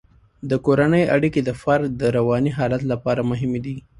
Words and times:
د 0.49 0.51
کورنۍ 0.65 1.03
اړیکې 1.15 1.41
د 1.43 1.49
فرد 1.61 1.87
د 2.01 2.03
رواني 2.17 2.51
حالت 2.57 2.81
لپاره 2.91 3.27
مهمې 3.31 3.59
دي. 3.65 3.75